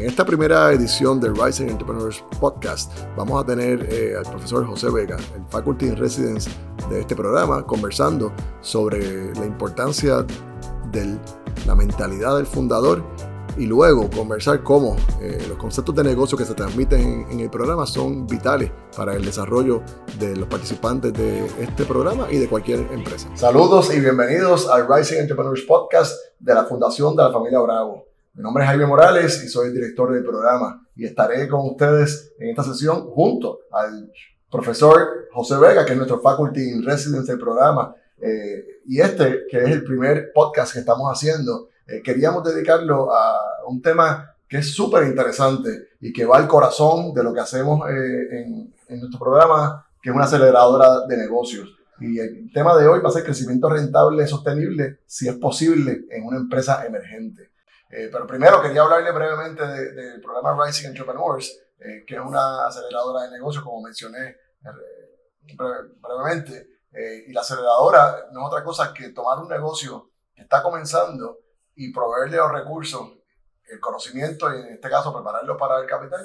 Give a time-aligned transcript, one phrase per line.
[0.00, 4.88] En esta primera edición del Rising Entrepreneurs Podcast vamos a tener eh, al profesor José
[4.88, 6.50] Vega, el Faculty in Residence
[6.88, 8.32] de este programa, conversando
[8.62, 10.24] sobre la importancia
[10.90, 11.18] de
[11.66, 13.04] la mentalidad del fundador
[13.58, 17.84] y luego conversar cómo eh, los conceptos de negocio que se transmiten en, el programa
[17.84, 19.82] son vitales para el desarrollo
[20.18, 23.28] de los participantes de este programa y de cualquier empresa.
[23.34, 28.09] Saludos y bienvenidos al Rising Entrepreneurs Podcast de la Fundación de la Familia Bravo.
[28.32, 32.32] Mi nombre es Jaime Morales y soy el director del programa y estaré con ustedes
[32.38, 34.12] en esta sesión junto al
[34.48, 37.92] profesor José Vega, que es nuestro faculty in residence del programa.
[38.22, 43.36] Eh, y este, que es el primer podcast que estamos haciendo, eh, queríamos dedicarlo a
[43.66, 47.80] un tema que es súper interesante y que va al corazón de lo que hacemos
[47.90, 51.68] eh, en, en nuestro programa, que es una aceleradora de negocios.
[51.98, 56.24] Y el tema de hoy va a ser crecimiento rentable sostenible, si es posible, en
[56.24, 57.49] una empresa emergente.
[57.90, 63.22] Eh, pero primero quería hablarle brevemente del programa Rising Entrepreneurs, eh, que es una aceleradora
[63.22, 65.56] de negocios, como mencioné eh,
[66.00, 66.68] brevemente.
[67.26, 71.38] y la aceleradora no es otra cosa que tomar un negocio que está comenzando
[71.74, 73.12] y proveerle los recursos,
[73.68, 76.24] el conocimiento y en este caso prepararlo para el capital,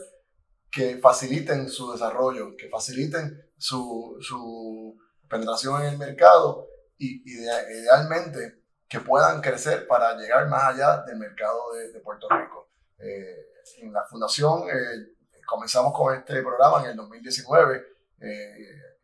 [0.71, 8.99] que faciliten su desarrollo, que faciliten su, su penetración en el mercado y idealmente que
[8.99, 12.69] puedan crecer para llegar más allá del mercado de, Puerto Rico.
[12.99, 13.47] Eh,
[13.79, 17.83] en la fundación eh, comenzamos con este programa en el 2019
[18.21, 18.55] eh,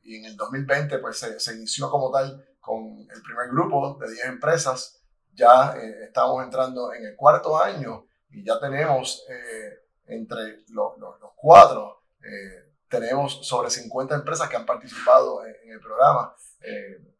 [0.04, 4.12] y en el 2020 pues se, se, inició como tal con el primer grupo de
[4.12, 5.02] 10 empresas.
[5.34, 5.74] Ya
[6.04, 9.26] estamos entrando en el cuarto año y ya tenemos
[10.06, 12.04] entre los, los, cuatro,
[12.90, 16.36] tenemos sobre 50 empresas que han participado en, el programa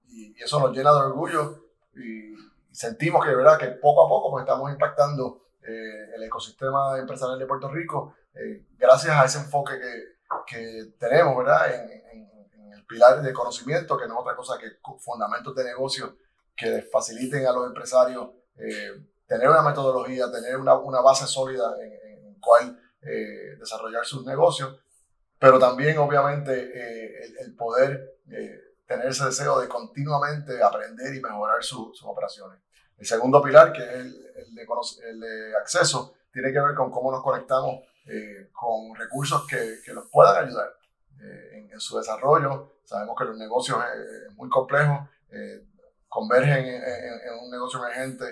[0.10, 2.36] y, y, eso nos llena de orgullo y,
[2.72, 3.58] sentimos que, ¿verdad?
[3.58, 8.66] que poco a poco pues, estamos impactando eh, el ecosistema empresarial de Puerto Rico eh,
[8.78, 11.74] gracias a ese enfoque que, que tenemos ¿verdad?
[11.74, 12.32] En, en,
[12.74, 16.18] el pilar de conocimiento, que no es otra cosa que fundamentos de negocio
[16.56, 22.28] que faciliten a los empresarios eh, tener una metodología, tener una, una base sólida en,
[22.28, 22.78] en cual
[23.60, 24.80] desarrollar sus negocios,
[25.40, 28.20] pero también obviamente el, el, poder
[28.92, 32.60] tener ese deseo de continuamente aprender y mejorar sus operaciones.
[32.98, 34.68] El segundo pilar, que es el, de,
[35.10, 40.08] el, acceso, tiene que ver con cómo nos conectamos eh, con recursos que, que, nos
[40.08, 40.74] puedan ayudar
[41.22, 42.74] eh, en, su desarrollo.
[42.84, 43.80] Sabemos que los negocios
[44.28, 45.66] es, muy complejos, eh,
[46.10, 48.26] convergen en, un negocio emergente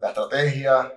[0.00, 0.92] la estrategia,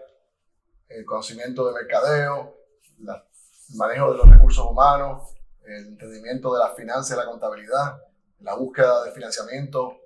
[0.87, 2.55] el conocimiento de mercadeo,
[2.99, 5.33] el manejo de los recursos humanos,
[5.65, 8.01] el entendimiento de las finanzas la contabilidad,
[8.39, 9.97] la búsqueda de financiamiento,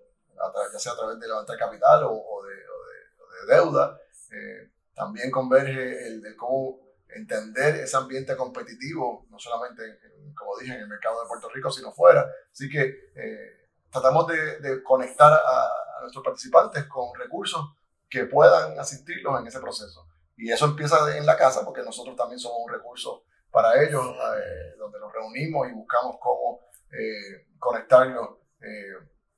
[0.73, 3.99] ya sea a través de levantar capital o, de, deuda.
[4.31, 6.79] Eh, también converge el de cómo
[7.09, 9.99] entender ese ambiente competitivo, no solamente,
[10.35, 12.25] como dije, en el mercado de Puerto Rico, sino fuera.
[12.51, 15.69] Así que eh, tratamos de, conectar a,
[16.01, 17.73] nuestros participantes con recursos
[18.09, 20.07] que puedan asistirlos en ese proceso.
[20.37, 23.23] Y eso empieza en la casa, porque nosotros también somos un recurso
[23.55, 26.59] para ellos, eh, donde nos reunimos y buscamos cómo
[26.91, 28.91] eh, conectarnos eh,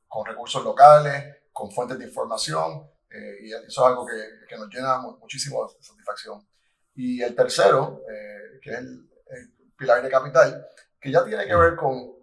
[0.07, 4.97] con recursos locales, con fuentes de información, y eso es algo que, que, nos llena
[4.99, 6.45] muchísimo de satisfacción.
[6.95, 8.01] Y el tercero,
[8.61, 9.07] que es el,
[9.77, 10.67] pilar de capital,
[10.99, 12.15] que ya tiene que ver con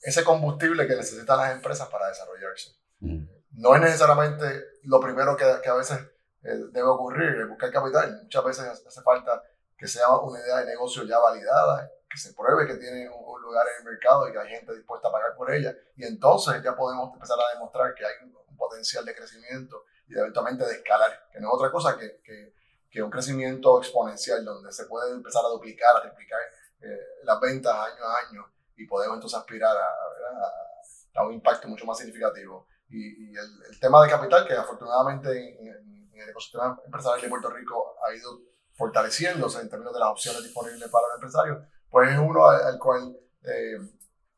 [0.00, 2.72] ese combustible que necesitan las empresas para desarrollarse.
[3.00, 3.24] Mm.
[3.52, 4.46] No es necesariamente
[4.84, 5.98] lo primero que, que a veces
[6.40, 8.20] debe ocurrir, buscar capital.
[8.22, 9.42] Muchas veces hace falta
[9.76, 13.66] que sea una idea de negocio ya validada, que se pruebe que tiene un, lugar
[13.68, 15.76] en el mercado y que hay gente dispuesta a pagar por ella.
[15.96, 20.64] Y entonces ya podemos empezar a demostrar que hay un, potencial de crecimiento y eventualmente
[20.64, 22.54] de escalar, que no es otra cosa que, que,
[22.88, 26.38] que, un crecimiento exponencial donde se puede empezar a duplicar, a triplicar
[26.80, 28.46] eh, las ventas año a año
[28.76, 32.68] y podemos entonces aspirar a, a, un impacto mucho más significativo.
[32.88, 35.30] Y, el, tema de capital, que afortunadamente
[35.60, 35.66] en,
[36.14, 38.40] en el ecosistema empresarial de Puerto Rico ha ido
[38.74, 43.16] fortaleciéndose en términos de las opciones disponibles para los empresarios, pues es uno al, cual
[43.44, 43.78] eh,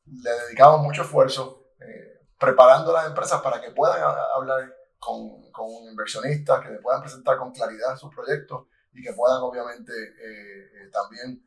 [0.05, 3.99] le dedicamos mucho esfuerzo eh, preparando a las empresas para que puedan
[4.35, 9.41] hablar con, con inversionistas, que le puedan presentar con claridad sus proyectos y que puedan
[9.43, 11.43] obviamente eh, también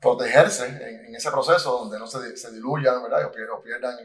[0.00, 3.26] protegerse en, ese proceso donde no se, se diluyan ¿verdad?
[3.26, 3.96] o pierdan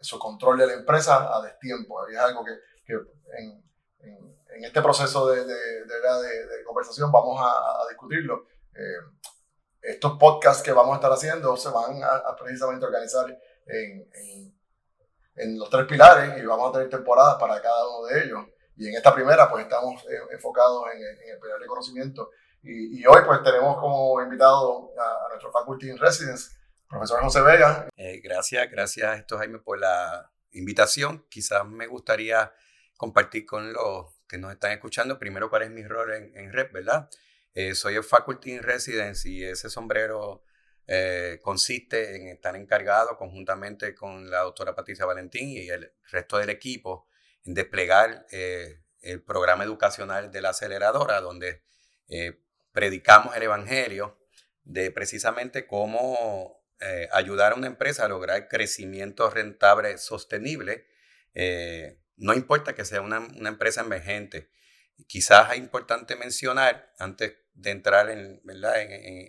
[0.00, 2.00] su control de la empresa a destiempo.
[2.08, 2.52] Y es algo que,
[2.86, 2.94] que
[3.36, 3.62] en,
[4.00, 8.46] en este proceso de, de, de, conversación vamos a, discutirlo.
[8.74, 9.26] Eh,
[9.82, 13.26] estos podcasts que vamos a estar haciendo se van a, precisamente organizar
[13.66, 14.58] en, en,
[15.36, 18.40] en, los tres pilares y vamos a tener temporadas para cada uno de ellos.
[18.76, 22.30] y en esta primera pues estamos enfocados en, el pilar de conocimiento.
[22.62, 26.56] Y, hoy pues tenemos como invitado a, nuestro Faculty in Residence,
[26.88, 27.88] profesor José Vega.
[28.22, 31.24] gracias, gracias esto Jaime por la invitación.
[31.30, 32.52] Quizás me gustaría
[32.96, 36.72] compartir con los que nos están escuchando primero cuál es mi rol en, en REP,
[36.72, 37.08] ¿verdad?
[37.74, 40.44] soy el Faculty in Residence y ese sombrero
[40.90, 46.48] eh, consiste en estar encargado conjuntamente con la doctora Patricia Valentín y el resto del
[46.48, 47.06] equipo
[47.44, 51.62] en desplegar eh, el programa educacional de la aceleradora, donde
[52.08, 52.40] eh,
[52.72, 54.18] predicamos el Evangelio
[54.64, 56.56] de precisamente cómo
[57.10, 60.86] ayudar a una empresa a lograr crecimiento rentable sostenible.
[62.18, 64.50] No importa que sea una, empresa emergente.
[65.06, 68.40] Quizás es importante mencionar, antes de entrar en,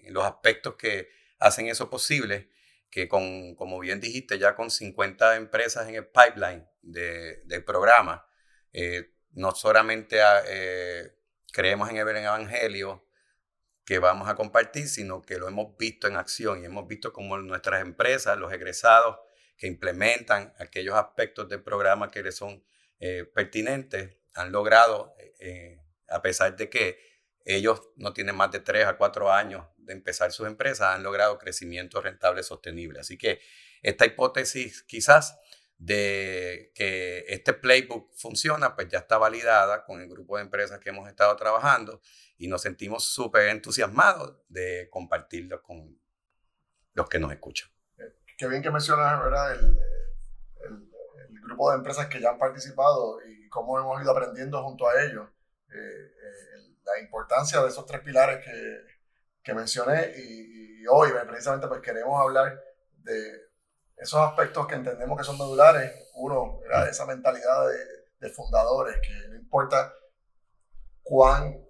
[0.10, 1.10] los aspectos que
[1.40, 2.50] hacen eso posible,
[2.90, 8.26] que con, como bien dijiste, ya con 50 empresas en el pipeline de, del programa,
[8.74, 11.16] eh, no solamente eh,
[11.54, 13.06] creemos en el Evangelio
[13.86, 17.38] que vamos a compartir, sino que lo hemos visto en acción y hemos visto como
[17.38, 19.18] nuestras empresas, los egresados
[19.58, 22.64] que implementan aquellos aspectos del programa que les son
[23.00, 25.16] eh, pertinentes, han logrado,
[26.08, 27.00] a pesar de que
[27.46, 31.40] ellos no tienen más de 3 a 4 años de empezar sus empresas han logrado
[31.40, 33.00] crecimiento rentable sostenible.
[33.00, 33.42] Así que
[33.82, 35.40] esta hipótesis quizás
[35.78, 40.90] de que este playbook funciona, pues ya está validada con el grupo de empresas que
[40.90, 42.02] hemos estado trabajando
[42.38, 45.98] y nos sentimos súper entusiasmados de compartirlo con
[46.94, 47.70] los que nos escuchan.
[48.38, 49.54] Qué bien que mencionas, ¿verdad?
[49.54, 49.78] El,
[51.50, 55.28] grupo de empresas que ya han participado y cómo hemos ido aprendiendo junto a ellos.
[55.72, 58.82] Eh, eh, la importancia de esos tres pilares que,
[59.44, 62.60] que mencioné y, hoy precisamente pues queremos hablar
[63.04, 63.50] de
[63.98, 65.92] esos aspectos que entendemos que son medulares.
[66.16, 67.78] Uno, esa mentalidad de,
[68.20, 69.94] de, fundadores, que no importa
[71.04, 71.64] cuán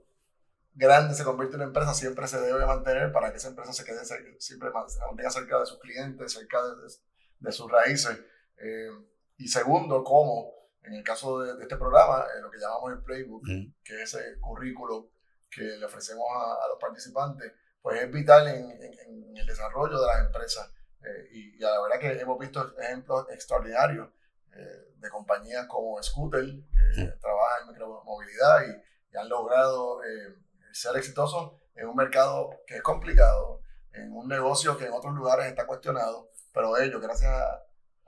[0.74, 4.06] grande se convierte una empresa, siempre se debe mantener para que esa empresa se quede
[4.40, 6.94] siempre mantenga cerca de sus clientes, cerca de,
[7.40, 8.18] de sus raíces.
[8.58, 8.90] Eh,
[9.40, 10.54] y segundo, cómo,
[10.84, 13.44] en el caso de, este programa, eh, lo que llamamos el playbook,
[13.84, 15.10] que es ese currículo
[15.50, 20.08] que le ofrecemos a, a los participantes, pues es vital en, en, el desarrollo de
[20.08, 20.72] las empresas.
[21.02, 24.10] Eh, y, y, la verdad que hemos visto ejemplos extraordinarios
[24.54, 26.46] eh, de compañías como Scooter,
[26.94, 30.36] que trabaja en micromovilidad y, y han logrado eh,
[30.74, 33.62] ser exitosos en un mercado que es complicado,
[33.94, 37.64] en un negocio que en otros lugares está cuestionado, pero ellos, gracias a,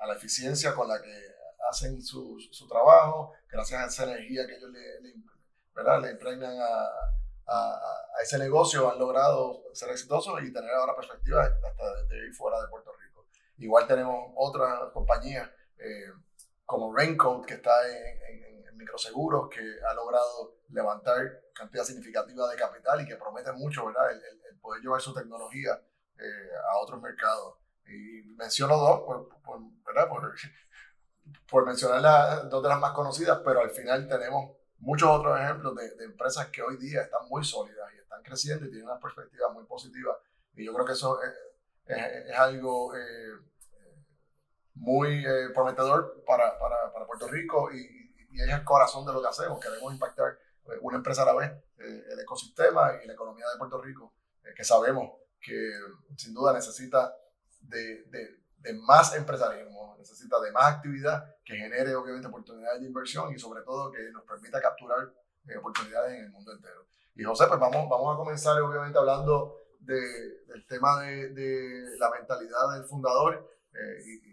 [0.07, 1.13] la eficiencia con la que
[1.69, 5.13] hacen su, su, trabajo, gracias a esa energía que ellos le, le,
[5.73, 6.01] ¿verdad?
[6.01, 6.89] le impregnan a,
[7.47, 12.61] a, ese negocio han logrado ser exitosos y tener ahora perspectivas hasta de ir fuera
[12.61, 13.25] de Puerto Rico.
[13.57, 16.11] Igual tenemos otras compañías eh,
[16.65, 21.17] como Raincoat, que está en, microseguros, que ha logrado levantar
[21.53, 24.11] cantidad significativa de capital y que promete mucho, ¿verdad?
[24.11, 25.79] El, poder llevar su tecnología
[26.17, 27.57] eh, a otros mercados.
[27.87, 29.29] Y menciono dos, por,
[29.85, 30.07] ¿verdad?
[30.09, 30.33] Por,
[31.49, 35.95] por mencionar dos de las más conocidas, pero al final tenemos muchos otros ejemplos de,
[35.95, 39.49] de, empresas que hoy día están muy sólidas y están creciendo y tienen una perspectiva
[39.53, 40.17] muy positiva.
[40.55, 41.31] Y yo creo que eso es,
[41.85, 43.31] es, algo eh,
[44.75, 49.21] muy eh, prometedor para, para, para, Puerto Rico y, y, es el corazón de lo
[49.21, 49.59] que hacemos.
[49.59, 53.81] Queremos impactar eh, una empresa a la vez, el ecosistema y la economía de Puerto
[53.81, 54.13] Rico,
[54.55, 55.71] que sabemos que
[56.15, 57.15] sin duda necesita
[57.61, 63.33] de, de de más empresarismo, necesita de más actividad que genere obviamente oportunidades de inversión
[63.33, 65.11] y sobre todo que nos permita capturar
[65.47, 66.85] eh, oportunidades en el mundo entero.
[67.15, 72.11] Y José, pues vamos, vamos a comenzar obviamente hablando de, del tema de, de, la
[72.11, 73.49] mentalidad del fundador.
[73.73, 74.31] Eh, y,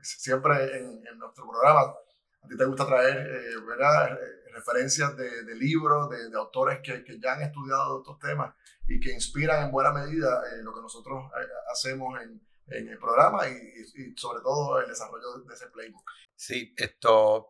[0.00, 4.18] siempre en, en, nuestro programa a ti te gusta traer eh, ¿verdad?
[4.54, 8.54] referencias de, de libros, de, autores que, que, ya han estudiado estos temas
[8.88, 11.30] y que inspiran en buena medida lo que nosotros
[11.70, 16.10] hacemos en, en el programa y, sobre todo el desarrollo de ese playbook.
[16.34, 17.48] Sí, esto,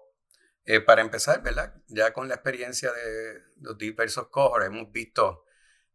[0.64, 1.74] eh, para empezar, ¿verdad?
[1.88, 5.44] Ya con la experiencia de los diversos cohorts hemos visto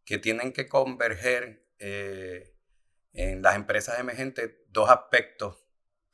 [0.04, 2.56] que tienen que converger eh,
[3.14, 5.64] en las empresas emergentes dos aspectos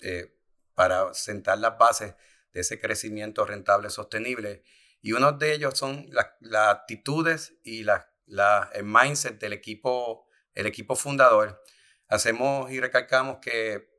[0.02, 0.36] eh,
[0.74, 2.16] para sentar las bases
[2.52, 4.64] de ese crecimiento rentable sostenible.
[5.02, 10.66] Y uno de ellos son las actitudes y la, la, el mindset del equipo, el
[10.66, 11.64] equipo fundador
[12.08, 13.90] hacemos y recalcamos que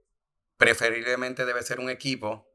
[0.56, 2.52] preferiblemente debe ser un equipo.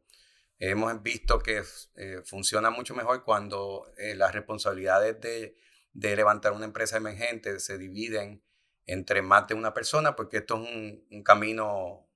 [0.60, 1.64] Hemos visto que
[1.96, 5.58] eh, funciona mucho mejor cuando eh, las responsabilidades de,
[5.94, 8.44] levantar una empresa emergente se dividen
[8.86, 12.10] entre más de una persona, porque esto es un, camino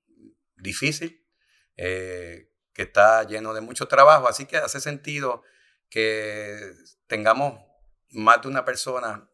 [0.56, 1.24] difícil,
[1.76, 4.28] eh, que está lleno de mucho trabajo.
[4.28, 5.42] Así que hace sentido
[5.88, 6.74] que
[7.06, 7.60] tengamos
[8.10, 9.30] más de una persona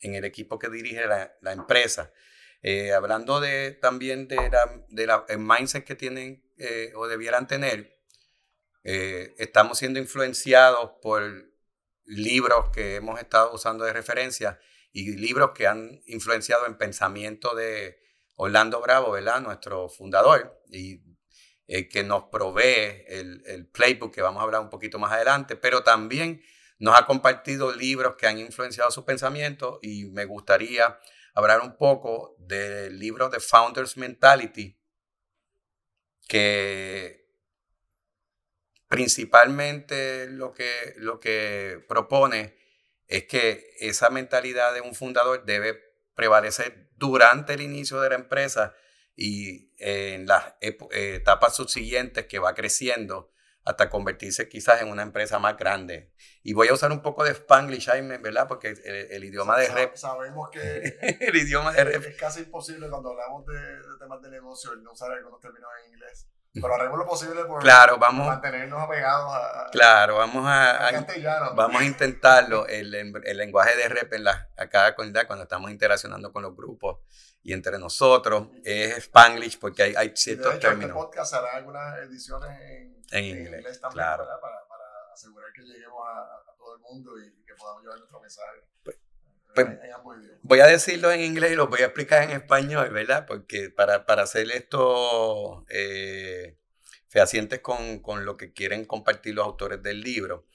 [0.00, 2.12] en el equipo que dirige la empresa.
[2.62, 7.98] Eh, hablando de, también de, la, de la, mindset que tienen eh, o debieran tener,
[8.84, 11.22] eh, estamos siendo influenciados por
[12.04, 14.58] libros que hemos estado usando de referencia
[14.92, 17.98] y libros que han influenciado en pensamiento de
[18.36, 19.40] Orlando Bravo, ¿verdad?
[19.40, 21.00] Nuestro fundador, y
[21.88, 25.84] que nos provee el, el, playbook que vamos a hablar un poquito más adelante, pero
[25.84, 26.42] también
[26.80, 30.98] nos ha compartido libros que han influenciado su pensamiento y me gustaría
[31.34, 34.78] hablar un poco del libro de Founders Mentality,
[36.28, 37.28] que
[38.88, 42.56] principalmente lo que, lo que propone
[43.06, 45.80] es que esa mentalidad de un fundador debe
[46.14, 48.74] prevalecer durante el inicio de la empresa
[49.16, 53.29] y en las etapas subsiguientes que va creciendo
[53.64, 56.12] hasta convertirse quizás en una empresa más grande.
[56.42, 58.48] Y voy a usar un poco de Spanglish, Jaime, ¿verdad?
[58.48, 59.94] Porque el, idioma de rep...
[59.96, 60.58] Sabemos que
[61.20, 62.06] el idioma de rep...
[62.06, 63.54] Es casi imposible cuando hablamos de,
[63.98, 66.26] temas de negocio el no usar algunos términos en inglés.
[66.52, 69.68] Pero haremos lo posible por claro, vamos, mantenernos apegados a...
[69.70, 70.90] Claro, vamos a,
[71.54, 75.70] vamos a intentarlo, el, el, lenguaje de rep en la, a cada comunidad cuando estamos
[75.70, 76.98] interaccionando con los grupos
[77.42, 80.90] y entre nosotros es Spanglish porque hay, hay ciertos de hecho, términos.
[80.90, 84.24] Este podcast hará algunas ediciones en, en inglés, también, claro.
[84.24, 88.20] Para, para, asegurar que lleguemos a, a, todo el mundo y que podamos llevar nuestro
[88.20, 88.60] mensaje.
[88.84, 88.96] Pues,
[89.54, 89.68] pues,
[90.42, 93.26] voy a decirlo en inglés y lo voy a explicar en español, ¿verdad?
[93.26, 96.56] Porque para, para hacer esto eh,
[97.08, 100.46] fehacientes con, con, lo que quieren compartir los autores del libro.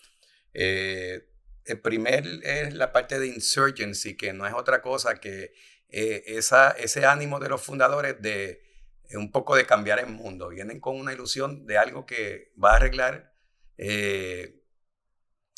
[0.53, 1.27] Eh,
[1.65, 5.53] el primer es la parte de insurgency, que no es otra cosa que
[5.89, 8.64] eh, esa, ese ánimo de los fundadores de
[9.13, 10.50] un poco de cambiar el mundo.
[10.50, 13.33] Vienen con una ilusión de algo que va a arreglar
[13.77, 14.62] eh,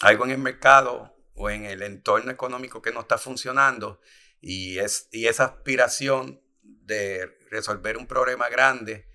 [0.02, 4.00] algo en el mercado o en el entorno económico que no está funcionando
[4.42, 9.08] y, es, y esa aspiración de resolver un problema grande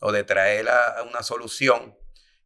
[0.00, 1.96] o de traer a, una solución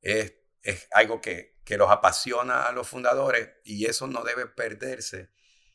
[0.01, 5.31] es, es algo que, que, los apasiona a los fundadores y eso no debe perderse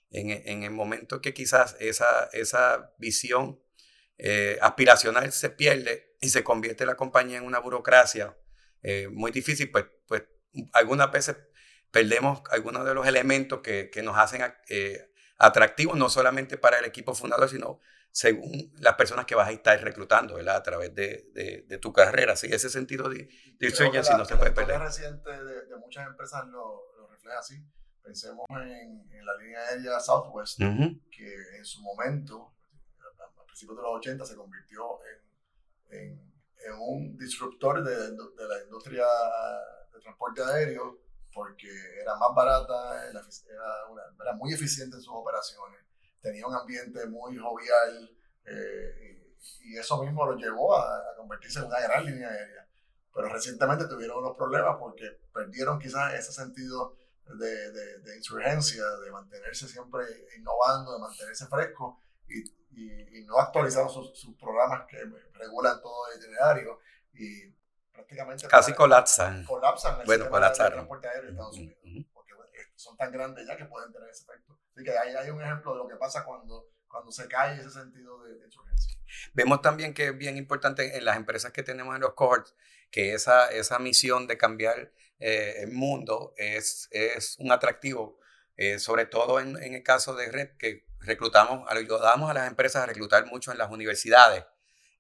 [0.10, 3.62] en, en el momento que quizás esa, esa visión
[4.18, 8.36] eh, aspiracional se pierde y se convierte la compañía en una burocracia
[8.82, 10.24] eh, muy difícil, pues, pues
[10.74, 11.38] algunas veces
[11.92, 16.86] perdemos algunos de los elementos que, que nos hacen eh, atractivos, no solamente para el
[16.86, 17.80] equipo fundador, sino
[18.12, 20.56] según las personas que vas a estar reclutando ¿verdad?
[20.56, 22.34] a través de, de, de tu carrera.
[22.34, 23.28] Así, ese sentido de,
[23.60, 24.80] de sueño si no se puede perder.
[24.80, 27.56] La reciente de, de, muchas empresas lo, lo, refleja así.
[28.02, 31.02] Pensemos en, en, la línea aérea Southwest, uh -huh.
[31.10, 32.54] que en su momento,
[33.56, 35.00] principios de los 80, se convirtió
[35.90, 39.06] en, en, en un disruptor de, de la industria
[39.94, 41.00] de transporte aéreo
[41.34, 41.70] porque
[42.02, 43.22] era más barata, era,
[43.90, 45.80] una, era, muy eficiente en sus operaciones,
[46.22, 49.22] tenía un ambiente muy jovial eh,
[49.64, 52.68] y, y, eso mismo lo llevó a, a, convertirse en una gran línea aérea.
[53.14, 59.12] Pero recientemente tuvieron unos problemas porque perdieron quizás ese sentido de, de, de insurgencia, de
[59.12, 60.06] mantenerse siempre
[60.38, 62.44] innovando, de mantenerse fresco y,
[62.76, 64.98] y, y no actualizaron sus, sus, programas que
[65.34, 66.80] regulan todo el itinerario.
[67.14, 67.54] Y
[67.92, 69.46] prácticamente casi colapsan.
[69.46, 70.74] Colapsan el bueno, colapsaron.
[70.74, 71.80] transporte aéreo de Estados Unidos.
[71.84, 72.08] Uh -huh.
[72.14, 72.34] Porque
[72.76, 74.60] son tan grandes ya que pueden tener ese efecto.
[74.76, 77.72] Así que ahí hay un ejemplo de lo que pasa cuando, cuando se cae ese
[77.72, 79.00] sentido de, de insurgencia.
[79.34, 82.54] Vemos también que es bien importante en las empresas que tenemos en los cohorts
[82.92, 88.20] que esa, esa misión de cambiar eh, el mundo es, es un atractivo,
[88.58, 92.84] eh, sobre todo en, en, el caso de Red, que reclutamos, ayudamos a las empresas
[92.84, 94.46] a reclutar mucho en las universidades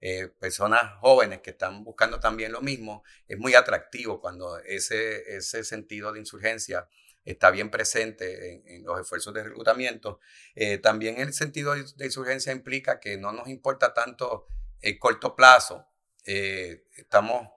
[0.01, 5.63] eh, personas jóvenes que están buscando también lo mismo, es muy atractivo cuando ese, ese
[5.63, 6.87] sentido de insurgencia
[7.23, 10.19] está bien presente en, en los esfuerzos de reclutamiento.
[10.53, 14.47] Eh, también el sentido de insurgencia implica que no nos importa tanto
[14.81, 15.87] el corto plazo.
[16.25, 17.49] Eh, estamos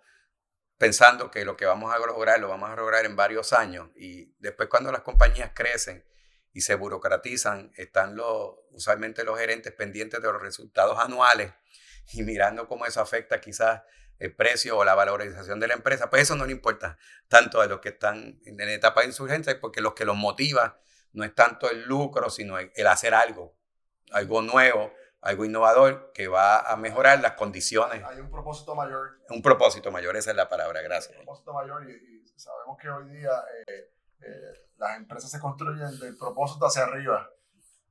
[0.79, 4.33] pensando que lo que vamos a lograr lo vamos a lograr en varios años y
[4.39, 6.05] después cuando las compañías crecen
[6.59, 11.53] y se burocratizan, están los, usualmente los gerentes pendientes de los resultados anuales
[12.13, 13.83] y mirando cómo eso afecta quizás
[14.19, 16.99] el precio o la valorización de la empresa, pues eso no le importa
[17.29, 20.81] tanto a los que están en etapa de insurgencia, porque lo que los motiva
[21.13, 23.55] no es tanto el lucro, sino el, hacer algo,
[24.11, 28.03] algo nuevo, algo innovador que va a mejorar las condiciones.
[28.05, 29.21] Hay un propósito mayor.
[29.29, 31.17] Un propósito mayor, esa es la palabra, gracias.
[31.17, 33.31] Un propósito mayor y, y sabemos que hoy día
[33.69, 37.29] eh, eh, las empresas se construyen del propósito hacia arriba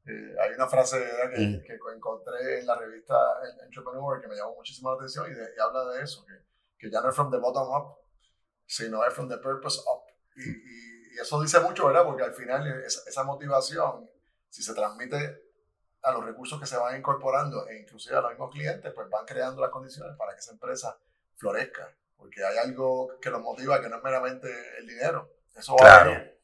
[0.08, 0.98] eh, hay una frase
[1.36, 1.64] que, mm.
[1.64, 3.14] que, encontré en la revista
[3.62, 6.34] Entrepreneur que me llamó muchísimo la atención y, de, y habla de eso, que,
[6.80, 7.98] que, ya no es from the bottom up,
[8.66, 10.04] sino es from the purpose up.
[10.38, 12.06] Y, y, y eso dice mucho, ¿verdad?
[12.06, 14.10] Porque al final esa, motivación,
[14.50, 15.44] si se transmite
[16.04, 19.26] a los recursos que se van incorporando e inclusive a los mismos clientes, pues van
[19.26, 20.98] creando las condiciones para que esa empresa
[21.36, 21.94] florezca.
[22.16, 25.30] Porque hay algo que los motiva que no es meramente el dinero.
[25.54, 26.37] Eso va a venir.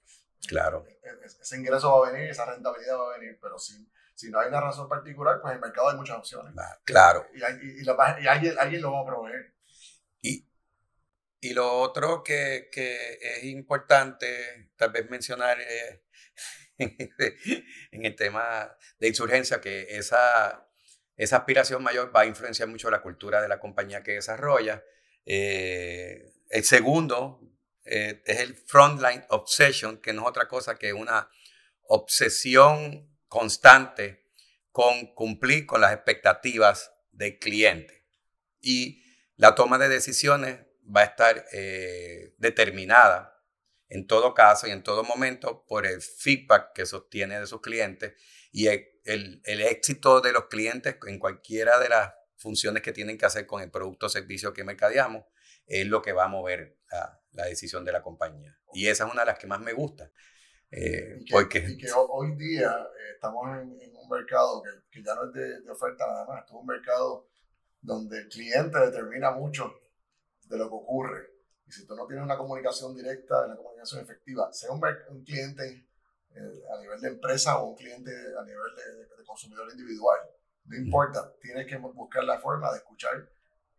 [0.48, 0.86] Claro.
[0.88, 4.30] E, e, ese ingreso va a venir, esa rentabilidad va a venir, pero si, si
[4.30, 6.54] no hay una razón particular, pues en el mercado hay muchas opciones.
[6.84, 7.28] Claro.
[7.34, 9.54] Y, y, y alguien, alguien lo va a proveer.
[10.22, 10.48] Y,
[11.42, 15.58] y lo otro que, que, es importante tal vez mencionar
[16.78, 20.70] en el tema de insurgencia, que esa,
[21.16, 24.84] esa aspiración mayor va a influenciar mucho la cultura de la compañía que desarrolla.
[25.26, 27.42] Eh, el segundo
[27.86, 31.30] eh, es el frontline obsession, que no es otra cosa que una
[31.88, 34.26] obsesión constante
[34.72, 38.06] con cumplir con las expectativas del cliente.
[38.62, 39.04] Y
[39.36, 43.34] la toma de decisiones va a estar eh, determinada
[43.90, 48.14] en todo caso y en todo momento por el feedback que sostiene de sus clientes
[48.52, 48.90] y el,
[49.46, 53.70] éxito de los clientes en cualquiera de las funciones que tienen que hacer con el
[53.70, 55.26] producto o servicio que mercadeamos
[55.66, 56.78] es lo que va a mover
[57.34, 58.58] la decisión de la compañía.
[58.74, 60.12] Y esa es una de las que más me gusta.
[60.72, 61.78] Eh, y, que, porque,
[62.10, 66.26] hoy día eh, estamos en, un mercado que, ya no es de, de, oferta nada
[66.26, 67.30] más, es un mercado
[67.80, 69.72] donde el cliente determina mucho
[70.46, 71.28] de lo que ocurre.
[71.68, 75.86] Y si tú no tienes una comunicación directa, una comunicación efectiva, sea un, un cliente
[76.36, 80.20] eh, a nivel de empresa o un cliente a nivel de, consumidor individual,
[80.66, 83.30] no importa, tienes que buscar la forma de escuchar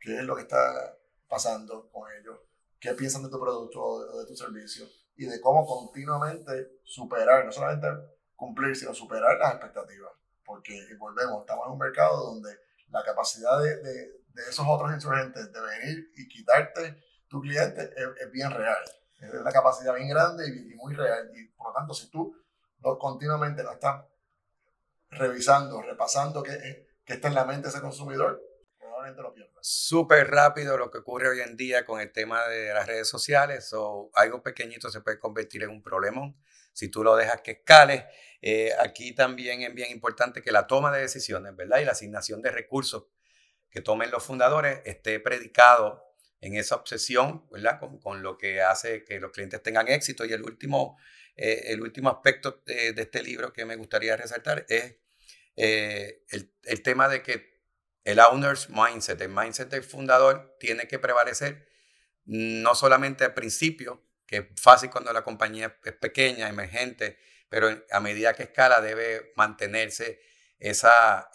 [0.00, 0.96] qué es lo que está
[1.28, 2.38] pasando con ellos,
[2.78, 7.52] qué piensan de tu producto o de, tu servicio y de cómo continuamente superar, no
[7.52, 7.88] solamente
[8.36, 10.12] cumplir, sino superar las expectativas.
[10.44, 12.50] Porque, volvemos, estamos en un mercado donde
[12.90, 13.76] la capacidad de,
[14.34, 18.82] de esos otros insurgentes de venir y quitarte tu cliente es, bien real.
[19.20, 21.30] Es una capacidad bien grande y, muy real.
[21.34, 22.36] Y por lo tanto, si tú
[22.80, 24.04] no, continuamente lo estás
[25.10, 28.40] revisando, repasando qué, qué está en la mente de ese consumidor,
[29.12, 29.66] probablemente lo pierdas.
[29.66, 33.70] Súper rápido lo que ocurre hoy en día con el tema de las redes sociales.
[33.72, 36.36] o algo pequeñito se puede convertir en un problemón
[36.72, 38.06] si tú lo dejas que escale.
[38.42, 41.78] Eh, aquí también es bien importante que la toma de decisiones, ¿verdad?
[41.78, 43.04] Y la asignación de recursos
[43.70, 46.02] que tomen los fundadores esté predicado
[46.40, 47.80] en esa obsesión, ¿verdad?
[48.02, 50.24] Con, lo que hace que los clientes tengan éxito.
[50.24, 50.98] Y el último,
[51.36, 54.96] eh, el último aspecto de, este libro que me gustaría resaltar es
[55.56, 57.53] eh, el, tema de que
[58.04, 61.68] el owner's mindset, el mindset del fundador, tiene que prevalecer
[62.26, 68.00] no solamente al principio, que es fácil cuando la compañía es pequeña, emergente, pero a
[68.00, 70.20] medida que escala debe mantenerse
[70.58, 71.30] esa,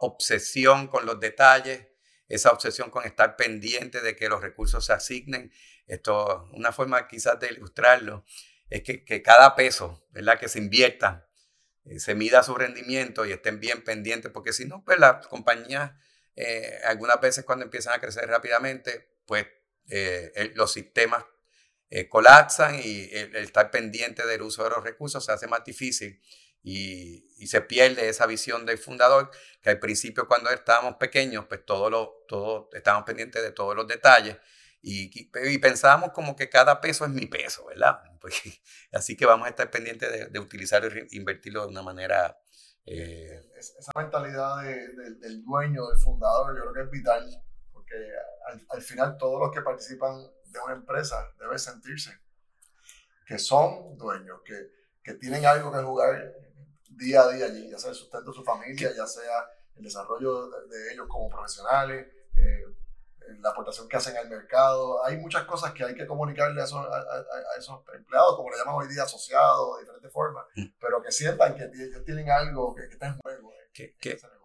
[0.00, 1.86] obsesión con los detalles,
[2.28, 5.52] esa obsesión con estar pendiente de que los recursos se asignen.
[5.86, 8.24] Esto, una forma quizás de ilustrarlo
[8.68, 10.38] es que, que cada peso ¿verdad?
[10.38, 11.25] que se invierta
[11.86, 15.92] eh, se mida su rendimiento y estén bien pendientes, porque si no, pues las compañías,
[16.34, 19.46] eh, algunas veces cuando empiezan a crecer rápidamente, pues
[19.88, 21.24] eh, los sistemas
[22.10, 26.20] colapsan y el, estar pendiente del uso de los recursos se hace más difícil
[26.62, 29.30] y, se pierde esa visión del fundador,
[29.62, 33.86] que al principio cuando estábamos pequeños, pues todo lo, todo, estábamos pendientes de todos los
[33.86, 34.36] detalles
[34.88, 38.02] y, y pensábamos como que cada peso es mi peso, ¿verdad?
[38.20, 38.42] Pues,
[38.92, 42.36] así que vamos a estar pendientes de, de utilizarlo e invertirlo de una manera...
[42.84, 47.94] Eh, esa mentalidad del dueño, del fundador, yo creo que es vital, porque
[48.48, 52.18] al, al final todos los que participan de una empresa deben sentirse
[53.26, 54.70] que son dueños, que,
[55.02, 56.32] que tienen algo que jugar
[56.90, 60.48] día a día allí, ya sea el sustento de su familia, ya sea el desarrollo
[60.48, 62.64] de, ellos como profesionales, eh,
[63.40, 65.04] la aportación que hacen al mercado.
[65.04, 68.74] Hay muchas cosas que hay que comunicarle a esos, a, esos empleados, como le llaman
[68.76, 70.66] hoy día asociados, de diferentes formas, mm.
[70.80, 73.52] pero que sientan que ellos tienen algo que, está en juego.
[73.72, 73.96] qué,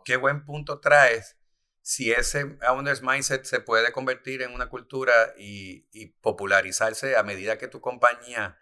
[0.03, 1.37] qué buen punto traes.
[1.83, 7.57] Si ese owner's mindset se puede convertir en una cultura y, y popularizarse a medida
[7.57, 8.59] que tu compañía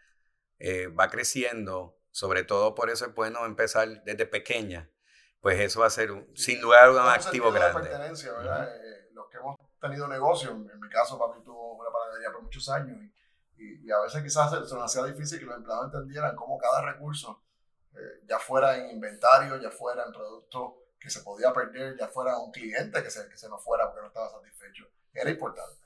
[0.59, 4.89] eh, va creciendo, sobre todo por eso es bueno empezar desde pequeña,
[5.41, 7.81] pues eso va a ser sin lugar un activo grande.
[7.81, 8.75] pertenencia, ¿verdad?
[8.75, 12.67] Eh, los que hemos tenido negocios, en mi caso papi tuvo una panadería por muchos
[12.69, 12.97] años
[13.57, 16.81] y, y, a veces quizás se, nos hacía difícil que los empleados entendieran cómo cada
[16.81, 17.43] recurso,
[17.93, 22.37] eh, ya fuera en inventario, ya fuera en producto que se podía perder, ya fuera
[22.37, 25.79] un cliente que se, que se nos fuera porque no estaba satisfecho, era importante.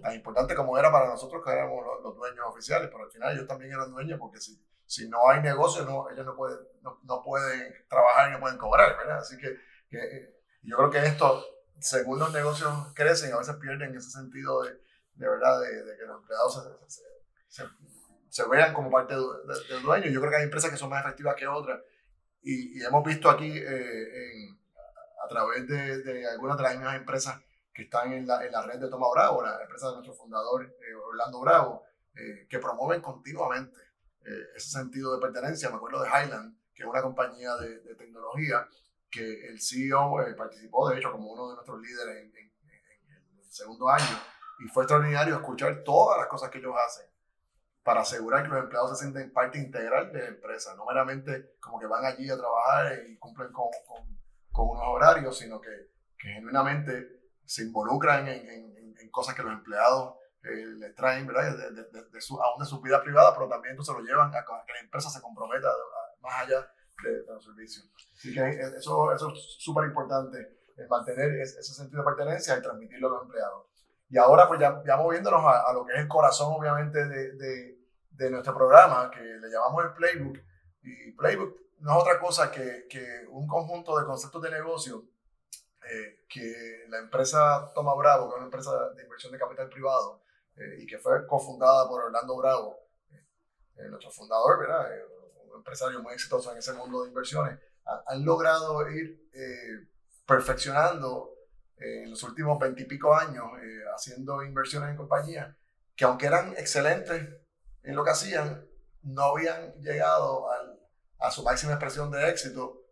[0.00, 3.34] Tan importante como era para nosotros que éramos los, los, dueños oficiales, pero al final
[3.34, 6.58] ellos también eran dueños porque si si no hay negocio, no, ellos no pueden,
[7.02, 9.18] no, pueden trabajar y no pueden cobrar, ¿verdad?
[9.18, 9.58] Así que,
[10.62, 11.44] yo creo que esto,
[11.80, 14.72] según los negocios crecen, a veces pierden ese sentido de,
[15.14, 16.62] de verdad, de, que los empleados
[17.48, 17.64] se,
[18.36, 20.10] se vean como parte del dueño.
[20.10, 21.80] Yo creo que hay empresas que son más efectivas que otras.
[22.42, 24.48] Y, hemos visto aquí eh,
[25.24, 27.40] a través de, algunas de las mismas empresas
[27.72, 30.64] que están en la, en la red de Toma Bravo, la empresa de nuestro fundador
[30.64, 33.80] eh, Orlando Bravo, eh, que promueven continuamente
[34.54, 35.70] ese sentido de pertenencia.
[35.70, 38.68] Me acuerdo de Highland, que es una compañía de, tecnología,
[39.10, 43.88] que el CEO participó, de hecho, como uno de nuestros líderes en, en el segundo
[43.88, 44.18] año.
[44.58, 47.06] Y fue extraordinario escuchar todas las cosas que ellos hacen
[47.86, 51.78] para asegurar que los empleados se sienten parte integral de la empresa, no meramente como
[51.78, 53.68] que van allí a trabajar y cumplen con,
[54.50, 55.70] con, unos horarios, sino que,
[56.18, 61.56] que, genuinamente se involucran en, en, en, cosas que los empleados eh, les traen, ¿verdad?
[61.56, 64.44] De, de, de, su, aún de su vida privada, pero también se lo llevan a,
[64.66, 65.68] que la empresa se comprometa
[66.22, 66.68] más allá
[67.02, 67.90] de, los servicios.
[68.14, 73.10] Así que eso, eso es súper importante, mantener ese sentido de pertenencia y transmitirlo a
[73.12, 73.66] los empleados.
[74.08, 77.32] Y ahora, pues ya, ya moviéndonos a, a, lo que es el corazón, obviamente, de,
[77.32, 77.78] de,
[78.10, 80.38] de, nuestro programa, que le llamamos el Playbook.
[80.82, 85.04] Y Playbook no es otra cosa que, que un conjunto de conceptos de negocio
[85.88, 90.22] eh, que la empresa Toma Bravo, que es una empresa de inversión de capital privado,
[90.56, 92.78] eh, y que fue cofundada por Orlando Bravo,
[93.76, 94.88] eh, nuestro fundador, ¿verdad?
[95.56, 97.58] Un empresario muy exitoso en ese mundo de inversiones,
[98.06, 99.28] han logrado ir
[100.26, 101.36] perfeccionando
[101.78, 105.54] en los últimos veintipico años eh, haciendo inversiones en compañías
[105.94, 107.28] que aunque eran excelentes
[107.82, 108.66] en lo que hacían,
[109.02, 110.80] no habían llegado al,
[111.18, 112.82] a su máxima expresión de éxito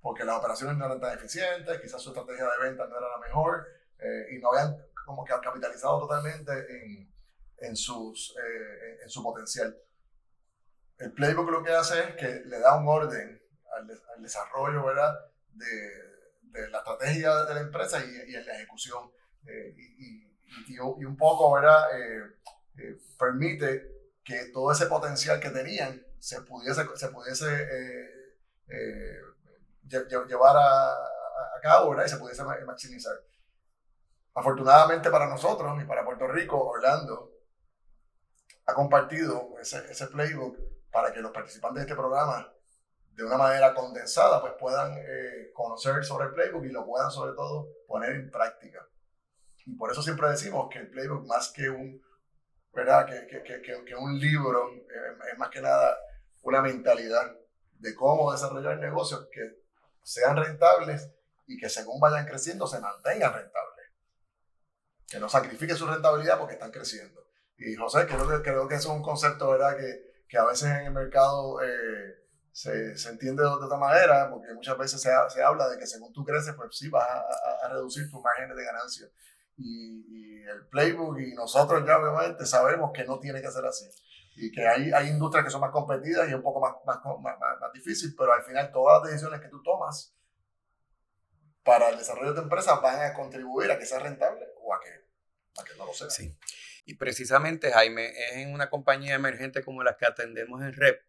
[0.00, 3.18] porque las operaciones no eran tan eficientes, quizás su estrategia de venta no era la
[3.18, 3.66] mejor
[3.98, 7.12] eh, y no habían como que capitalizado totalmente en,
[7.58, 9.76] en, sus, eh, en su potencial.
[10.98, 13.42] El playbook lo que hace es que le da un orden
[13.76, 15.12] al, al desarrollo ¿verdad?
[15.52, 16.04] De,
[16.54, 19.10] de la estrategia de la empresa y, y en la ejecución.
[19.46, 20.24] Eh, y,
[20.68, 21.98] y, un poco, ¿verdad?
[21.98, 22.22] Eh,
[22.78, 27.46] eh, permite que todo ese potencial que tenían se pudiese, se pudiese
[30.28, 32.06] llevar a, a, cabo, ¿verdad?
[32.06, 33.14] Y se pudiese maximizar.
[34.34, 37.32] Afortunadamente para nosotros y para Puerto Rico, Orlando
[38.66, 40.56] ha compartido ese, ese playbook
[40.94, 42.48] para que los participantes de este programa
[43.10, 47.32] de una manera condensada, pues puedan eh, conocer sobre el playbook y lo puedan sobre
[47.32, 48.86] todo poner en práctica.
[49.66, 52.00] Y por eso siempre decimos que el playbook más que un,
[52.72, 53.06] ¿verdad?
[53.06, 55.98] Que, que, que, que un libro eh, es más que nada
[56.42, 57.38] una mentalidad
[57.72, 59.64] de cómo desarrollar negocios que
[60.00, 61.10] sean rentables
[61.48, 63.90] y que según vayan creciendo se mantengan rentables.
[65.08, 67.26] Que no sacrifiquen su rentabilidad porque están creciendo.
[67.58, 69.76] Y José, creo que, creo que eso es un concepto ¿verdad?
[69.76, 71.62] Que, que a veces en el mercado...
[71.62, 75.88] Eh, se, se, entiende de otra manera, porque muchas veces se, se, habla de que
[75.88, 79.08] según tú creces, pues sí vas a, a, reducir tus márgenes de ganancia.
[79.56, 83.86] Y, y, el playbook y nosotros ya obviamente sabemos que no tiene que ser así.
[84.36, 87.36] Y que hay, hay industrias que son más competidas y un poco más, más, más,
[87.60, 90.14] más difícil, pero al final todas las decisiones que tú tomas
[91.64, 94.78] para el desarrollo de tu empresa van a contribuir a que sea rentable o a
[94.80, 94.90] que,
[95.60, 96.08] a que no lo sea.
[96.08, 96.36] Sí.
[96.84, 101.00] Y precisamente, Jaime, es en una compañía emergente como la que atendemos en REP,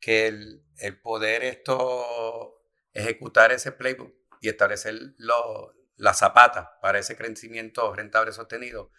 [0.00, 7.16] que el, el, poder esto, ejecutar ese playbook y establecer lo, la zapata para ese
[7.16, 8.90] crecimiento rentable sostenido,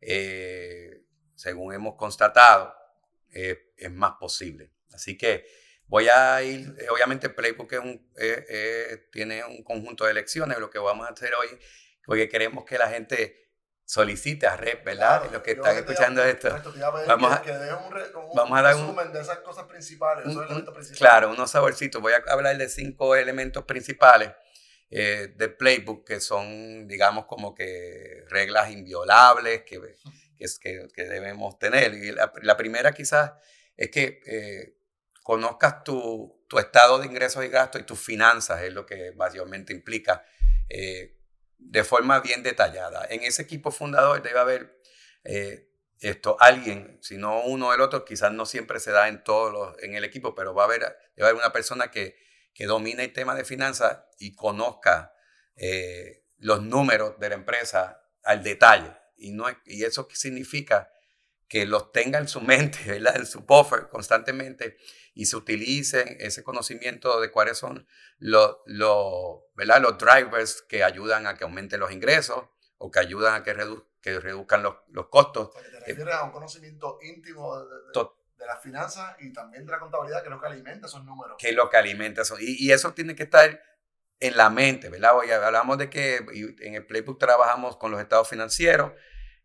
[0.00, 2.74] eh, según hemos constatado,
[3.32, 4.72] eh, es más posible.
[4.92, 5.46] Así que
[5.86, 8.12] voy a ir, eh, obviamente el playbook es un,
[9.10, 11.48] tiene un conjunto de elecciones, lo que vamos a hacer hoy,
[12.04, 13.43] porque queremos que la gente
[13.84, 15.30] solicite a Red, ¿verdad?
[15.30, 16.48] Los que están escuchando esto.
[17.06, 17.42] vamos a,
[18.34, 20.98] vamos a dar un resumen de esas cosas principales, esos elementos principales.
[20.98, 22.00] Claro, unos saborcitos.
[22.00, 24.30] Voy a hablar de cinco elementos principales
[24.90, 29.80] eh, del playbook que son, digamos, como que reglas inviolables que,
[30.60, 31.94] que, que debemos tener.
[31.94, 33.32] Y la, primera quizás
[33.76, 34.78] es que eh,
[35.22, 39.72] conozcas tu, tu, estado de ingresos y gastos y tus finanzas, es lo que básicamente
[39.72, 40.24] implica.
[40.68, 41.16] Eh,
[41.58, 43.06] de forma bien detallada.
[43.10, 44.80] En ese equipo fundador debe haber
[45.24, 49.24] eh, esto, alguien, si no uno o el otro, quizás no siempre se da en
[49.24, 50.80] todos los, en el equipo, pero va a haber,
[51.16, 52.16] debe haber una persona que,
[52.52, 55.14] que domine el tema de finanzas y conozca
[55.56, 58.96] eh, los números de la empresa al detalle.
[59.16, 60.90] Y, no, y eso significa
[61.48, 62.78] que los tenga en su mente,
[63.14, 64.76] en su buffer constantemente
[65.14, 67.86] y se utilicen ese conocimiento de cuáles son
[68.18, 69.80] los, los, ¿verdad?
[69.80, 72.44] los drivers que ayudan a que aumenten los ingresos
[72.78, 73.54] o que ayudan a que,
[74.02, 75.48] que reduzcan los, los costos.
[75.48, 77.64] O sea, que te refieres a un conocimiento íntimo de,
[78.38, 81.36] de, las finanzas y también de la contabilidad, que es lo que alimenta esos números.
[81.38, 82.38] Que es lo que alimenta eso.
[82.38, 83.62] Y, y eso tiene que estar
[84.20, 85.16] en la mente, ¿verdad?
[85.16, 86.16] Hoy hablamos de que
[86.60, 88.92] en el Playbook trabajamos con los estados financieros,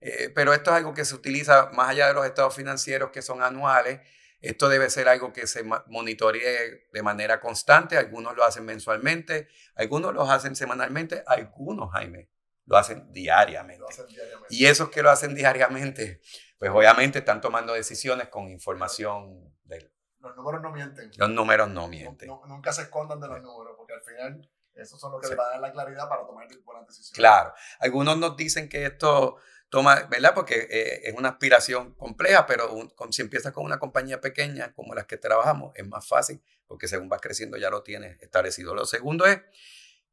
[0.01, 3.21] Eh, pero esto es algo que se utiliza más allá de los estados financieros que
[3.21, 3.99] son anuales.
[4.41, 7.97] Esto debe ser algo que se monitoree de manera constante.
[7.97, 12.29] Algunos lo hacen mensualmente, algunos lo hacen semanalmente, algunos, Jaime,
[12.65, 13.81] lo hacen diariamente.
[13.81, 14.55] Lo hacen diariamente.
[14.55, 16.21] Y esos que lo hacen diariamente,
[16.57, 21.11] pues obviamente están tomando decisiones con información de Los números no mienten.
[21.17, 22.29] Los números no mienten.
[22.47, 25.47] nunca se escondan de los números, porque al final esos son los que le van
[25.47, 27.17] a dar la claridad para tomar buenas decisiones.
[27.17, 27.53] Claro.
[27.79, 29.37] Algunos nos dicen que esto
[29.69, 30.33] toma, ¿verdad?
[30.33, 32.69] Porque eh, es una aspiración compleja, pero
[33.11, 37.09] si empiezas con una compañía pequeña como las que trabajamos, es más fácil porque según
[37.09, 38.75] vas creciendo ya lo tienes establecido.
[38.75, 39.41] Lo segundo es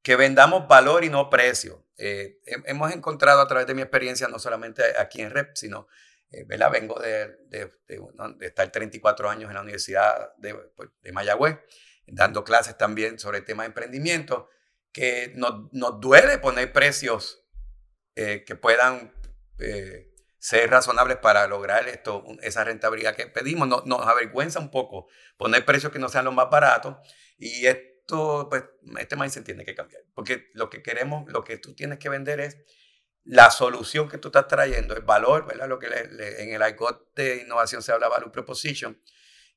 [0.02, 1.84] que vendamos valor y no precio.
[1.98, 5.86] Eh, hemos encontrado a través de mi experiencia, no solamente aquí en REP, sino,
[6.30, 6.70] eh, ¿verdad?
[6.72, 11.58] Vengo de, de, de, estar 34 años en la Universidad de, pues, de Mayagüez,
[12.06, 14.48] dando clases también sobre el tema de emprendimiento,
[14.92, 17.42] que nos, nos duele poner precios
[18.14, 19.12] que puedan
[19.58, 23.66] eh, ser razonables para lograr esto, esa rentabilidad que pedimos.
[23.68, 26.96] No, nos avergüenza un poco poner precios que no sean los más baratos
[27.38, 28.64] y esto, pues,
[28.98, 30.02] este mindset tiene que cambiar.
[30.14, 32.58] Porque lo que queremos, lo que tú tienes que vender es
[33.24, 35.68] la solución que tú estás trayendo, el valor, ¿verdad?
[35.68, 39.02] Lo que en el IGOT de innovación se habla value proposition.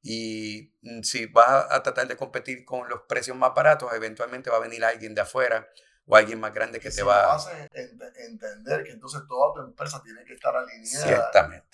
[0.01, 4.57] Y mm, si vas a tratar de competir con los precios más baratos, eventualmente va
[4.57, 5.69] a venir alguien de afuera
[6.11, 7.39] o alguien más grande que te va a
[7.71, 11.31] entender que entonces toda tu empresa tiene que estar alineada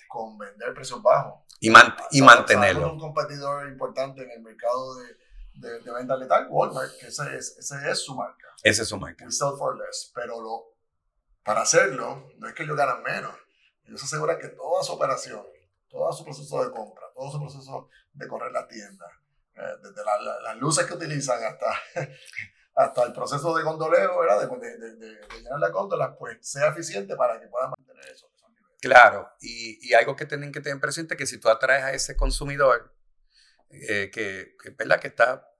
[0.08, 1.70] con vender precios bajos y,
[2.10, 2.92] y mantenerlo.
[2.92, 5.16] un competidor importante en el mercado de,
[5.54, 8.46] de, de venta letal, Walmart, que ese es, es su marca.
[8.62, 9.24] Ese es su marca.
[9.24, 10.76] We sell for less, pero lo,
[11.42, 13.34] para hacerlo no es que ellos ganan menos,
[13.86, 15.46] ellos aseguran que toda su operación,
[15.88, 19.06] todo su proceso de compra, todo su proceso de correr la tienda,
[19.54, 20.04] eh, desde
[20.42, 21.72] las luces que utilizan hasta
[22.76, 24.48] hasta el proceso de gondoleo, ¿verdad?
[24.48, 28.30] De, de, de, llenar la góndola, pues sea eficiente para que puedan mantener eso.
[28.78, 32.14] Claro, y, y, algo que tienen que tener presente que si tú atraes a ese
[32.14, 32.94] consumidor
[33.70, 35.00] eh, que, que, ¿verdad?
[35.00, 35.50] que está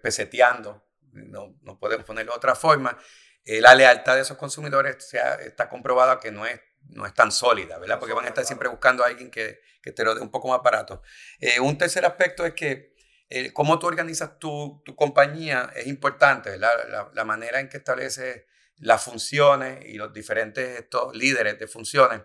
[0.00, 2.96] peseteando, no, no podemos ponerlo de otra forma,
[3.44, 7.32] eh, la lealtad de esos consumidores sea, está comprobada que no es, no es tan
[7.32, 7.98] sólida, ¿verdad?
[7.98, 10.48] Porque van a estar siempre buscando a alguien que, que te lo dé un poco
[10.48, 11.02] más barato.
[11.40, 12.93] Eh, un tercer aspecto es que
[13.30, 16.70] eh, cómo tú organizas tu, tu, compañía es importante, la,
[17.12, 18.44] la, manera en que estableces
[18.76, 22.20] las funciones y los diferentes estos líderes de funciones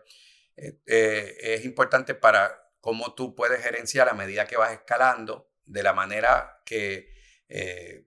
[0.58, 5.84] eh, eh, es importante para cómo tú puedes gerenciar a medida que vas escalando, de
[5.84, 7.18] la manera que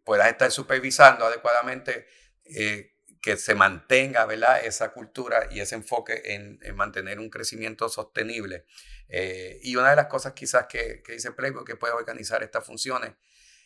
[0.04, 2.06] puedas estar supervisando adecuadamente
[3.22, 4.64] que se mantenga ¿verdad?
[4.64, 8.66] esa cultura y ese enfoque en, en mantener un crecimiento sostenible.
[9.14, 12.64] Eh, y una de las cosas quizás que, que dice Playboy que puede organizar estas
[12.64, 13.12] funciones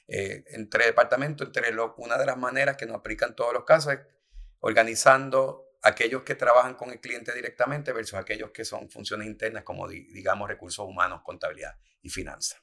[0.08, 3.92] eh, entre departamentos, entre lo, una de las maneras que nos aplican todos los casos
[3.92, 4.00] es
[4.58, 9.86] organizando aquellos que trabajan con el cliente directamente versus aquellos que son funciones internas como
[9.86, 12.60] digamos recursos humanos, contabilidad y finanzas.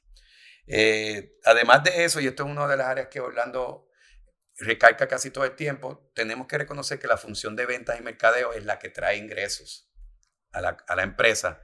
[0.66, 3.88] Eh, además de eso, y esto es una de las áreas que Orlando
[4.58, 8.52] recalca casi todo el tiempo, tenemos que reconocer que la función de ventas y mercadeo
[8.52, 9.90] es la que trae ingresos
[10.52, 11.62] a la, a la empresa.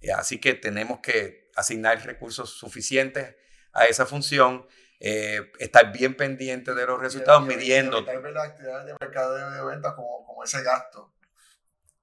[0.00, 3.36] Eh, así que tenemos que asignar recursos suficientes
[3.72, 4.66] a esa función,
[4.98, 8.04] eh, estar bien pendiente de los resultados, midiendo.
[8.04, 11.14] Tal vez las actividades de mercadeo y de ventas como, como ese gasto.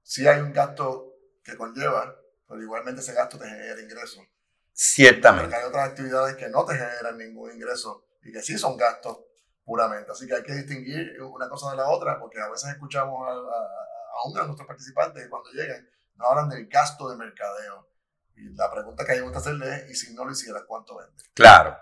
[0.02, 2.16] Sí hay un gasto que conlleva,
[2.48, 4.24] pero igualmente ese gasto te genera ingresos.
[4.72, 5.50] Ciertamente.
[5.50, 9.20] Porque hay otras actividades que no te generan ningún ingreso y que sí son gastos
[9.66, 10.12] puramente.
[10.12, 13.32] Así que hay que distinguir una cosa de la otra, porque a veces escuchamos a,
[13.32, 17.90] a, uno de nuestros participantes y cuando llegan nos hablan del gasto de mercadeo.
[18.36, 21.24] Y la pregunta que hay que hacerle es, ¿y si no lo hiciera, cuánto vende?
[21.34, 21.78] Claro.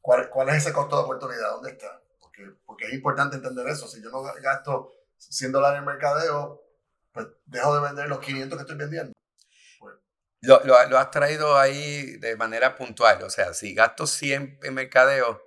[0.00, 1.50] ¿Cuál, ¿Cuál, es ese costo de oportunidad?
[1.50, 2.02] ¿Dónde está?
[2.18, 3.86] Porque, porque es importante entender eso.
[3.86, 6.62] Si yo no gasto 100 dólares en mercadeo,
[7.12, 9.12] pues dejo de vender los 500 que estoy vendiendo.
[9.78, 9.94] Pues,
[10.40, 13.22] lo, lo, lo, has traído ahí de manera puntual.
[13.22, 15.42] O sea, si gasto 100 en mercadeo,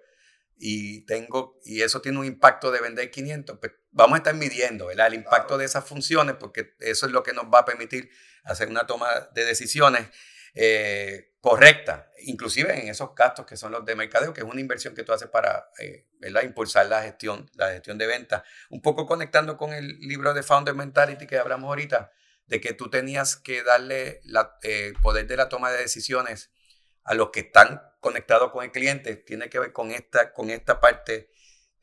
[0.58, 4.92] y tengo y eso tiene un impacto de vender 500, pues vamos a estar midiendo
[4.92, 8.12] el impacto de esas funciones porque eso es lo que nos va a permitir
[8.44, 10.08] hacer una toma de decisiones
[10.54, 14.96] eh, correcta, inclusive en esos gastos que son los de mercadeo, que es una inversión
[14.96, 16.08] que tú haces para eh,
[16.44, 18.44] impulsar la gestión, la gestión de ventas.
[18.70, 22.12] Un poco conectando con el libro de Founder Mentality que hablamos ahorita,
[22.48, 26.52] de que tú tenías que darle el eh, poder de la toma de decisiones
[27.04, 30.80] a los que están conectados con el cliente, tiene que ver con esta, con esta
[30.82, 31.30] parte.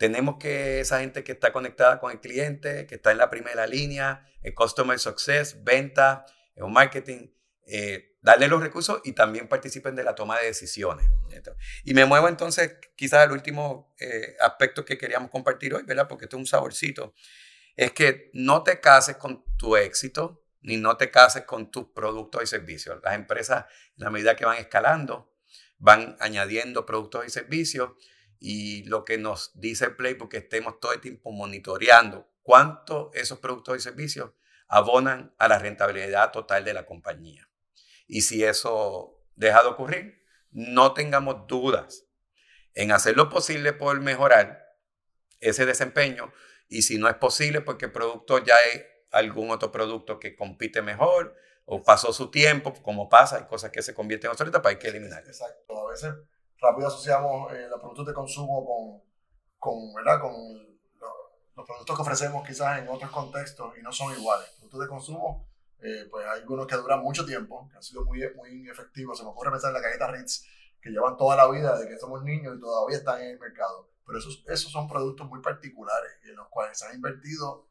[0.02, 3.68] Tenemos que esa gente que está conectada con el cliente, que está en la primera
[3.68, 7.28] línea, el customer success, venta, el marketing,
[7.68, 11.06] eh, darle los recursos y también participen de la toma de decisiones.
[11.84, 16.08] Y me muevo entonces quizás al último eh, aspecto que queríamos compartir hoy, ¿verdad?
[16.08, 17.14] Porque esto es un saborcito.
[17.76, 22.42] Es que no te cases con tu éxito, ni no te cases con tus productos
[22.42, 22.98] y servicios.
[23.04, 25.32] Las empresas, en la medida que van escalando,
[25.78, 27.92] van añadiendo productos y servicios
[28.44, 33.38] y lo que nos dice el Playbook que estemos todo el tiempo monitoreando cuánto esos
[33.38, 34.32] productos y servicios
[34.66, 37.48] abonan a la rentabilidad total de la compañía.
[38.08, 42.06] Y si eso deja de ocurrir, no tengamos dudas
[42.74, 44.76] en hacer lo posible por mejorar
[45.38, 46.32] ese desempeño
[46.66, 50.82] y si no es posible porque el producto ya hay algún otro producto que compite
[50.82, 54.74] mejor o pasó su tiempo, como pasa, hay cosas que se convierten en obsoletas, pues
[54.74, 55.22] hay que eliminar.
[55.24, 56.12] Exacto, a veces
[56.62, 59.02] rápido asociamos eh, los productos de consumo con,
[59.58, 60.20] con, ¿verdad?
[60.20, 60.32] con
[61.54, 64.48] los, productos que ofrecemos quizás en otros contextos y no son iguales.
[64.56, 65.48] Productos de consumo,
[65.80, 69.18] eh, pues hay algunos que duran mucho tiempo, que han sido muy, muy efectivos.
[69.18, 70.44] Se me ocurre pensar en la galleta Ritz,
[70.80, 73.90] que llevan toda la vida desde que somos niños y todavía están en el mercado.
[74.06, 77.68] Pero esos, esos son productos muy particulares y en los cuales se ha invertido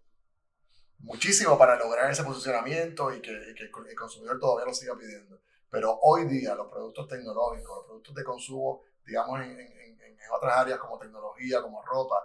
[1.00, 5.42] muchísimo para lograr ese posicionamiento y que, que, el consumidor todavía lo siga pidiendo.
[5.72, 10.58] Pero hoy día los productos tecnológicos, los productos de consumo, digamos, en, en, en otras
[10.58, 12.16] áreas como tecnología, como ropa,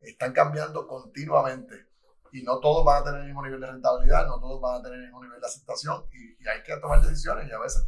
[0.00, 1.88] están cambiando continuamente
[2.32, 4.82] y no todos van a tener el mismo nivel de rentabilidad, no todos van a
[4.82, 7.86] tener el mismo nivel de aceptación y, y hay que tomar decisiones y a veces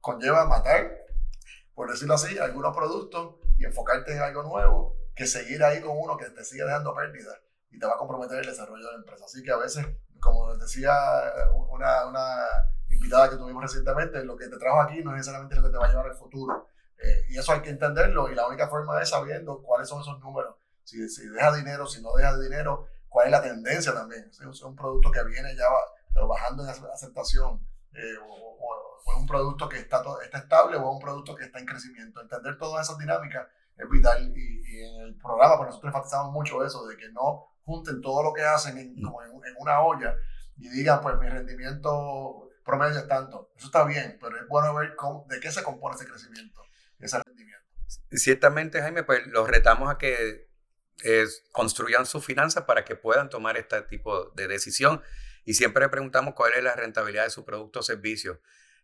[0.00, 0.90] conlleva matar,
[1.74, 6.16] por decirlo así, algunos productos y enfocarte en algo nuevo que seguir ahí con uno
[6.16, 7.38] que te sigue dejando pérdidas
[7.70, 9.24] y te va a comprometer el desarrollo de la empresa.
[9.26, 9.86] Así que a veces,
[10.18, 10.92] como decía
[11.68, 12.36] una, una
[13.00, 15.78] invitada que tuvimos recientemente, lo que te trajo aquí no es necesariamente lo que te
[15.78, 16.68] va a llevar al futuro.
[16.98, 20.20] Eh, y eso hay que entenderlo y la única forma es sabiendo cuáles son esos
[20.20, 20.54] números.
[20.84, 24.30] Si, si deja dinero, si no deja dinero, cuál es la tendencia también.
[24.32, 25.64] Si es un producto que viene ya
[26.26, 28.50] bajando en aceptación eh, o,
[29.12, 32.20] es un producto que está, está estable o es un producto que está en crecimiento.
[32.20, 36.62] Entender todas esas dinámicas es vital y, y en el programa pues nosotros enfatizamos mucho
[36.64, 40.14] eso, de que no junten todo lo que hacen en, como en, una olla
[40.56, 43.52] y digan, pues mi rendimiento promedio es tanto.
[43.56, 46.62] Eso está bien, pero es bueno ver cómo, de qué se compone ese crecimiento,
[46.98, 47.66] ese rendimiento.
[48.12, 50.48] Ciertamente, Jaime, pues los retamos a que
[51.52, 55.02] construyan sus finanzas para que puedan tomar este tipo de decisión.
[55.44, 58.40] Y siempre le preguntamos cuál es la rentabilidad de su producto o servicio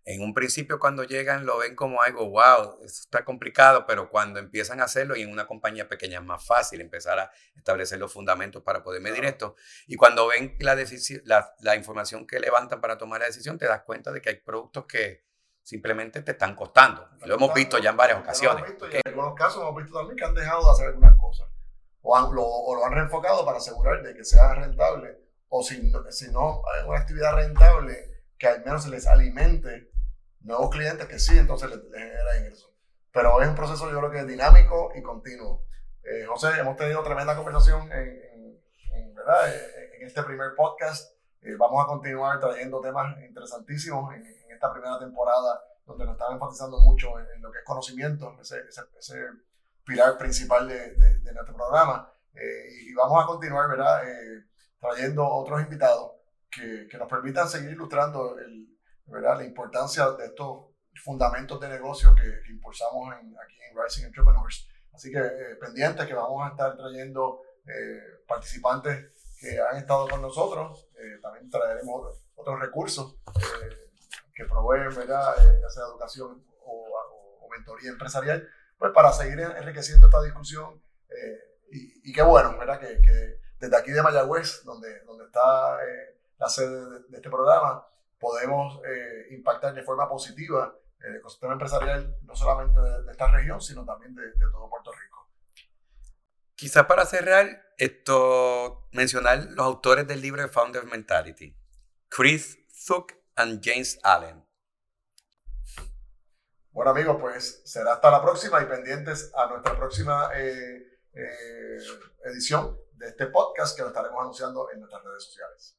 [0.07, 4.38] en un principio cuando llegan lo ven como algo, wow, esto está complicado, pero cuando
[4.38, 8.12] empiezan a hacerlo y en una compañía pequeña es más fácil empezar a establecer los
[8.12, 9.57] fundamentos para poder medir esto.
[9.88, 10.77] Y cuando ven la,
[11.25, 14.37] la, la, información que levantan para tomar la decisión, te das cuenta de que hay
[14.37, 15.27] productos que
[15.61, 17.09] simplemente te están costando.
[17.25, 18.64] lo hemos visto ya en varias ocasiones.
[18.92, 21.49] en algunos casos hemos visto también que han dejado de hacer algunas cosas
[22.03, 26.31] o, lo, o lo han reenfocado para asegurar de que sea rentable o si si
[26.31, 29.90] no una actividad rentable que al menos se les alimente
[30.46, 32.72] nuevos clientes que sí, entonces les, genera ingresos.
[33.12, 35.66] Pero es un proceso yo creo que dinámico y continuo.
[36.02, 38.61] Eh, José, hemos tenido tremenda conversación en,
[38.92, 39.52] en, ¿verdad?
[39.52, 41.14] Eh, en este primer podcast.
[41.42, 46.78] Eh, vamos a continuar trayendo temas interesantísimos en, esta primera temporada, donde nos están enfatizando
[46.78, 48.62] mucho en, lo que es conocimiento, ese,
[48.98, 49.26] ese,
[49.85, 52.11] pilar principal de, de, nuestro programa.
[52.35, 54.00] y vamos a continuar ¿verdad?
[54.80, 56.12] trayendo otros invitados
[56.50, 58.75] que, que nos permitan seguir ilustrando el,
[59.07, 59.38] ¿verdad?
[59.38, 60.66] la importancia de estos
[61.03, 64.69] fundamentos de negocio que, impulsamos aquí en Rising Entrepreneurs.
[64.92, 70.23] Así que eh, pendientes que vamos a estar trayendo eh, participantes que han estado con
[70.23, 70.88] nosotros.
[70.99, 73.16] Eh, también traeremos otros, recursos
[74.35, 75.35] que proveen, ¿verdad?
[75.61, 78.47] ya sea educación o, mentoría empresarial,
[78.79, 80.83] pues para seguir enriqueciendo esta discusión.
[81.71, 82.79] Y, y, qué bueno, ¿verdad?
[82.79, 85.79] Que, que, desde aquí de Mayagüez, donde, donde está
[86.38, 87.87] la sede de este programa,
[88.18, 93.85] podemos eh, impactar de forma positiva el ecosistema empresarial, no solamente de, esta región, sino
[93.85, 95.29] también de, todo Puerto Rico.
[96.55, 101.55] Quizás para cerrar, esto, mencionar los autores del libro de Founder Mentality,
[102.09, 104.44] Chris Thuck y James Allen.
[106.70, 111.79] Bueno amigos, pues será hasta la próxima y pendientes a nuestra próxima eh, eh,
[112.24, 115.79] edición de este podcast que lo estaremos anunciando en nuestras redes sociales.